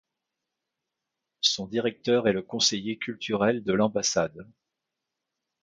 Son 1.41 1.67
directeur 1.67 2.27
est 2.27 2.33
le 2.33 2.41
conseiller 2.41 2.97
culturel 2.97 3.63
de 3.63 3.71
l'ambassade. 3.71 4.49